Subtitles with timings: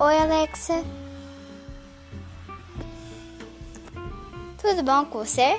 [0.00, 0.84] Oi, Alexa.
[4.58, 5.56] Tudo bom com você?